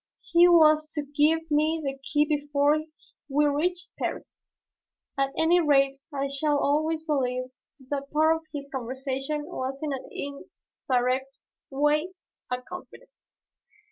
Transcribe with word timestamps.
He 0.31 0.47
was 0.47 0.89
to 0.93 1.03
give 1.03 1.51
me 1.51 1.79
the 1.83 1.95
key 1.99 2.25
before 2.25 2.79
we 3.29 3.45
reached 3.45 3.95
Paris. 3.99 4.41
At 5.15 5.29
any 5.37 5.59
rate 5.59 5.99
I 6.11 6.27
shall 6.27 6.57
always 6.57 7.03
believe 7.03 7.51
that 7.91 8.09
part 8.11 8.37
of 8.37 8.41
his 8.51 8.67
conversation 8.71 9.45
was 9.45 9.79
in 9.83 9.93
an 9.93 10.09
indirect 10.11 11.39
way 11.69 12.13
a 12.49 12.63
confidence. 12.63 13.35